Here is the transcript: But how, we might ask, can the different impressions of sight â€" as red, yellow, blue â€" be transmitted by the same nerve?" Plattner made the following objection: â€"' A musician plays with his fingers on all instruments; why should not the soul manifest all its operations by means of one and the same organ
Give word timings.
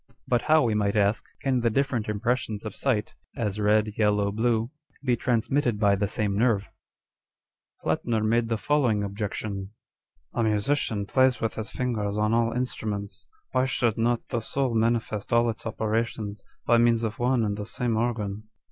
But 0.27 0.41
how, 0.49 0.63
we 0.63 0.73
might 0.73 0.95
ask, 0.95 1.23
can 1.41 1.59
the 1.59 1.69
different 1.69 2.09
impressions 2.09 2.65
of 2.65 2.75
sight 2.75 3.13
â€" 3.37 3.43
as 3.45 3.59
red, 3.59 3.99
yellow, 3.99 4.31
blue 4.31 4.65
â€" 4.65 4.69
be 5.05 5.15
transmitted 5.15 5.79
by 5.79 5.95
the 5.95 6.07
same 6.07 6.35
nerve?" 6.35 6.67
Plattner 7.83 8.23
made 8.23 8.49
the 8.49 8.57
following 8.57 9.03
objection: 9.03 9.73
â€"' 10.33 10.39
A 10.39 10.43
musician 10.43 11.05
plays 11.05 11.39
with 11.39 11.53
his 11.53 11.69
fingers 11.69 12.17
on 12.17 12.33
all 12.33 12.51
instruments; 12.51 13.27
why 13.51 13.65
should 13.65 13.95
not 13.99 14.27
the 14.29 14.39
soul 14.39 14.73
manifest 14.73 15.31
all 15.31 15.51
its 15.51 15.67
operations 15.67 16.43
by 16.65 16.79
means 16.79 17.03
of 17.03 17.19
one 17.19 17.45
and 17.45 17.55
the 17.55 17.67
same 17.67 17.95
organ 17.95 18.49